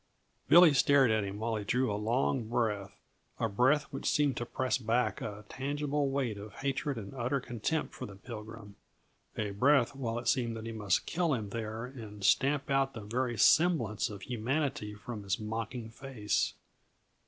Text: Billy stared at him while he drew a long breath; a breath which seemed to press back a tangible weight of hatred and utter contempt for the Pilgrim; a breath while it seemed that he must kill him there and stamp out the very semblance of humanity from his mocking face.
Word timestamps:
Billy 0.49 0.73
stared 0.73 1.11
at 1.11 1.23
him 1.23 1.37
while 1.37 1.57
he 1.57 1.63
drew 1.63 1.93
a 1.93 1.93
long 1.93 2.47
breath; 2.49 2.91
a 3.39 3.47
breath 3.47 3.83
which 3.91 4.09
seemed 4.09 4.35
to 4.37 4.47
press 4.47 4.79
back 4.79 5.21
a 5.21 5.45
tangible 5.47 6.09
weight 6.09 6.39
of 6.39 6.53
hatred 6.55 6.97
and 6.97 7.13
utter 7.13 7.39
contempt 7.39 7.93
for 7.93 8.07
the 8.07 8.15
Pilgrim; 8.15 8.77
a 9.37 9.51
breath 9.51 9.95
while 9.95 10.17
it 10.17 10.27
seemed 10.27 10.57
that 10.57 10.65
he 10.65 10.71
must 10.71 11.05
kill 11.05 11.35
him 11.35 11.49
there 11.51 11.85
and 11.85 12.23
stamp 12.23 12.71
out 12.71 12.95
the 12.95 13.01
very 13.01 13.37
semblance 13.37 14.09
of 14.09 14.23
humanity 14.23 14.95
from 14.95 15.21
his 15.21 15.39
mocking 15.39 15.91
face. 15.91 16.55